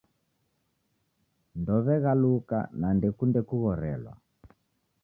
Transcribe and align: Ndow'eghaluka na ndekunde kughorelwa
Ndow'eghaluka 1.59 2.59
na 2.79 2.87
ndekunde 2.95 3.39
kughorelwa 3.47 4.13